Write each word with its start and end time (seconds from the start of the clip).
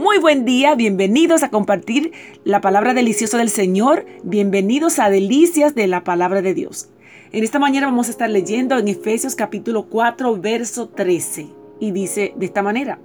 Muy 0.00 0.18
buen 0.18 0.46
día, 0.46 0.74
bienvenidos 0.74 1.42
a 1.42 1.50
compartir 1.50 2.12
la 2.44 2.62
palabra 2.62 2.94
deliciosa 2.94 3.36
del 3.36 3.50
Señor, 3.50 4.06
bienvenidos 4.22 4.98
a 4.98 5.10
Delicias 5.10 5.74
de 5.74 5.86
la 5.86 6.02
palabra 6.02 6.40
de 6.40 6.54
Dios. 6.54 6.88
En 7.30 7.44
esta 7.44 7.58
mañana 7.58 7.88
vamos 7.88 8.08
a 8.08 8.10
estar 8.10 8.30
leyendo 8.30 8.78
en 8.78 8.88
Efesios 8.88 9.34
capítulo 9.34 9.86
4, 9.90 10.40
verso 10.40 10.88
13, 10.88 11.48
y 11.78 11.90
dice 11.90 12.32
de 12.36 12.46
esta 12.46 12.62
manera, 12.62 13.00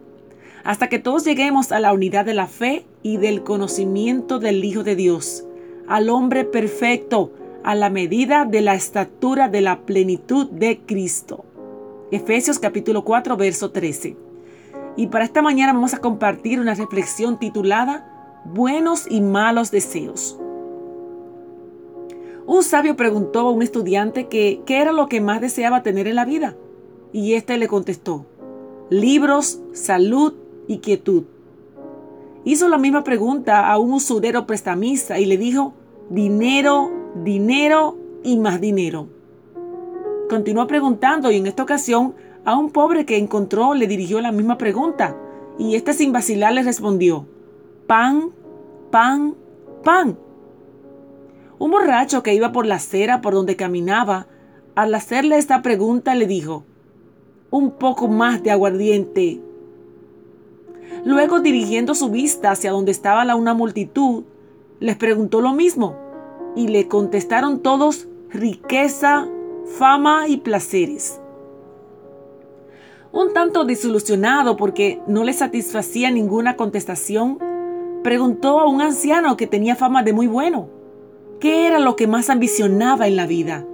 hasta 0.63 0.87
que 0.87 0.97
todos 0.97 1.25
lleguemos 1.25 1.73
a 1.73 1.79
la 1.81 1.91
unidad 1.91 2.23
de 2.23 2.33
la 2.33 2.47
fe 2.47 2.85
y 3.03 3.17
del 3.17 3.43
conocimiento 3.43 4.39
del 4.39 4.63
Hijo 4.63 4.83
de 4.83 4.95
Dios, 4.95 5.45
al 5.87 6.09
hombre 6.09 6.45
perfecto, 6.45 7.33
a 7.65 7.75
la 7.75 7.89
medida 7.89 8.45
de 8.45 8.61
la 8.61 8.75
estatura 8.75 9.49
de 9.49 9.59
la 9.59 9.81
plenitud 9.81 10.49
de 10.49 10.79
Cristo. 10.85 11.43
Efesios 12.11 12.59
capítulo 12.59 13.03
4, 13.03 13.35
verso 13.35 13.71
13. 13.71 14.15
Y 14.97 15.07
para 15.07 15.25
esta 15.25 15.41
mañana 15.41 15.73
vamos 15.73 15.93
a 15.93 15.99
compartir 15.99 16.59
una 16.59 16.73
reflexión 16.73 17.37
titulada 17.37 18.11
Buenos 18.45 19.05
y 19.09 19.21
malos 19.21 19.71
deseos. 19.71 20.39
Un 22.45 22.63
sabio 22.63 22.95
preguntó 22.95 23.39
a 23.39 23.51
un 23.51 23.63
estudiante 23.63 24.27
que, 24.27 24.61
qué 24.65 24.79
era 24.79 24.91
lo 24.91 25.07
que 25.07 25.19
más 25.19 25.41
deseaba 25.41 25.81
tener 25.83 26.07
en 26.07 26.15
la 26.15 26.25
vida. 26.25 26.55
Y 27.11 27.33
éste 27.33 27.57
le 27.57 27.67
contestó, 27.67 28.25
libros, 28.89 29.61
salud 29.73 30.35
y 30.67 30.77
quietud. 30.77 31.23
Hizo 32.43 32.69
la 32.69 32.77
misma 32.77 33.03
pregunta 33.03 33.71
a 33.71 33.77
un 33.79 33.93
usurero 33.93 34.45
prestamista 34.45 35.17
y 35.19 35.25
le 35.25 35.37
dijo, 35.37 35.73
dinero, 36.09 36.91
dinero 37.23 37.97
y 38.23 38.37
más 38.37 38.61
dinero. 38.61 39.07
Continuó 40.29 40.67
preguntando 40.67 41.31
y 41.31 41.37
en 41.37 41.47
esta 41.47 41.63
ocasión 41.63 42.13
a 42.45 42.55
un 42.55 42.69
pobre 42.69 43.05
que 43.05 43.17
encontró 43.17 43.73
le 43.73 43.87
dirigió 43.87 44.21
la 44.21 44.31
misma 44.31 44.57
pregunta 44.57 45.17
y 45.57 45.75
éste 45.75 45.93
sin 45.93 46.13
vacilar 46.13 46.53
le 46.53 46.63
respondió, 46.63 47.25
pan, 47.87 48.31
pan, 48.91 49.35
pan. 49.83 50.17
Un 51.57 51.71
borracho 51.71 52.23
que 52.23 52.33
iba 52.33 52.51
por 52.51 52.65
la 52.65 52.75
acera 52.75 53.21
por 53.21 53.33
donde 53.33 53.55
caminaba, 53.55 54.27
al 54.75 54.93
hacerle 54.93 55.37
esta 55.37 55.61
pregunta 55.61 56.13
le 56.15 56.27
dijo, 56.27 56.65
un 57.49 57.71
poco 57.71 58.07
más 58.07 58.43
de 58.43 58.51
aguardiente. 58.51 59.41
Luego, 61.05 61.39
dirigiendo 61.39 61.95
su 61.95 62.09
vista 62.09 62.51
hacia 62.51 62.71
donde 62.71 62.91
estaba 62.91 63.25
la 63.25 63.35
una 63.35 63.53
multitud, 63.53 64.25
les 64.79 64.97
preguntó 64.97 65.39
lo 65.39 65.53
mismo, 65.53 65.95
y 66.55 66.67
le 66.67 66.87
contestaron 66.87 67.61
todos 67.61 68.07
riqueza, 68.29 69.27
fama 69.77 70.27
y 70.27 70.37
placeres. 70.37 71.21
Un 73.15 73.31
tanto 73.31 73.63
desilusionado 73.63 74.57
porque 74.57 75.01
no 75.07 75.23
le 75.23 75.31
satisfacía 75.31 76.11
ninguna 76.11 76.57
contestación, 76.57 77.39
preguntó 78.03 78.59
a 78.59 78.67
un 78.67 78.81
anciano 78.81 79.37
que 79.37 79.47
tenía 79.47 79.77
fama 79.77 80.03
de 80.03 80.11
muy 80.11 80.27
bueno, 80.27 80.67
¿qué 81.39 81.65
era 81.65 81.79
lo 81.79 81.95
que 81.95 82.07
más 82.07 82.29
ambicionaba 82.29 83.07
en 83.07 83.15
la 83.15 83.25
vida? 83.25 83.65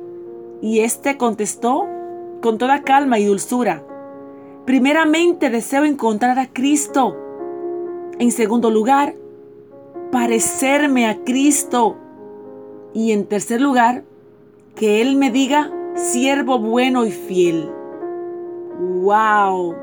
Y 0.61 0.81
éste 0.81 1.17
contestó 1.17 1.87
con 2.39 2.59
toda 2.59 2.83
calma 2.83 3.17
y 3.17 3.25
dulzura, 3.25 3.83
primeramente 4.67 5.49
deseo 5.49 5.85
encontrar 5.85 6.37
a 6.37 6.45
Cristo. 6.45 7.17
En 8.19 8.31
segundo 8.31 8.69
lugar, 8.69 9.15
parecerme 10.11 11.07
a 11.07 11.17
Cristo. 11.23 11.97
Y 12.93 13.11
en 13.11 13.25
tercer 13.25 13.59
lugar, 13.59 14.03
que 14.75 15.01
Él 15.01 15.15
me 15.15 15.31
diga, 15.31 15.71
siervo 15.95 16.59
bueno 16.59 17.07
y 17.07 17.11
fiel. 17.11 17.80
¡Wow! 19.01 19.75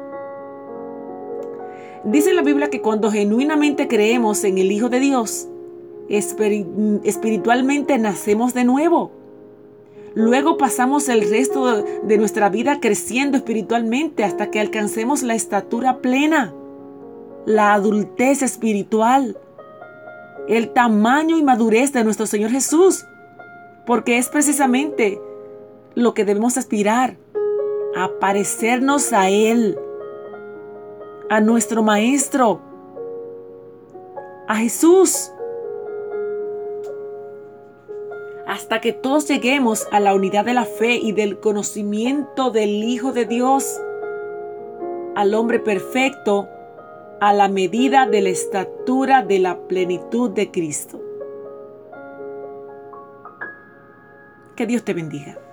Dice 2.05 2.33
la 2.33 2.43
Biblia 2.43 2.71
que 2.71 2.81
cuando 2.81 3.11
genuinamente 3.11 3.89
creemos 3.89 4.45
en 4.45 4.59
el 4.59 4.71
Hijo 4.71 4.89
de 4.89 5.01
Dios, 5.01 5.49
espiritualmente 6.09 7.99
nacemos 7.99 8.55
de 8.55 8.65
nuevo. 8.65 9.11
Luego 10.15 10.57
pasamos 10.57 11.09
el 11.09 11.29
resto 11.29 11.83
de 11.83 12.19
nuestra 12.19 12.49
vida 12.49 12.79
creciendo 12.81 13.37
espiritualmente 13.37 14.23
hasta 14.23 14.51
que 14.51 14.61
alcancemos 14.61 15.23
la 15.23 15.35
estatura 15.35 15.99
plena, 15.99 16.55
la 17.45 17.75
adultez 17.75 18.43
espiritual, 18.43 19.37
el 20.49 20.71
tamaño 20.71 21.37
y 21.37 21.43
madurez 21.43 21.93
de 21.93 22.05
nuestro 22.05 22.27
Señor 22.27 22.51
Jesús, 22.53 23.05
porque 23.85 24.17
es 24.17 24.29
precisamente 24.29 25.21
lo 25.95 26.15
que 26.15 26.25
debemos 26.25 26.57
aspirar 26.57 27.17
a 27.99 28.21
parecernos 28.21 29.13
a 29.13 29.29
Él, 29.29 29.77
a 31.29 31.41
nuestro 31.41 31.83
Maestro, 31.83 32.61
a 34.47 34.55
Jesús. 34.55 35.33
Hasta 38.47 38.81
que 38.81 38.93
todos 38.93 39.27
lleguemos 39.29 39.89
a 39.91 39.99
la 39.99 40.15
unidad 40.15 40.45
de 40.45 40.55
la 40.55 40.65
fe 40.65 40.95
y 40.95 41.11
del 41.11 41.41
conocimiento 41.41 42.53
del 42.53 42.85
Hijo 42.85 43.11
de 43.11 43.25
Dios, 43.25 43.81
al 45.17 45.35
hombre 45.35 45.59
perfecto, 45.59 46.49
a 47.21 47.33
la 47.33 47.49
medida 47.49 48.07
de 48.07 48.23
la 48.23 48.29
estatura 48.29 49.23
de 49.23 49.41
la 49.41 49.59
plenitud 49.67 50.31
de 50.31 50.53
Cristo. 50.53 51.01
Que 54.55 54.67
Dios 54.67 54.85
te 54.85 54.95
bendiga. 54.95 55.48